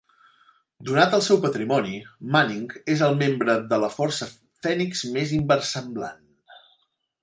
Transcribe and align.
Donat 0.87 1.13
el 1.17 1.23
seu 1.25 1.39
patrimoni, 1.43 1.99
Manning 2.37 2.65
és 2.95 3.05
el 3.11 3.15
membre 3.21 3.57
de 3.75 3.81
la 3.87 3.93
Força 4.01 4.33
Fènix 4.65 5.09
més 5.15 5.39
inversemblant. 5.43 6.31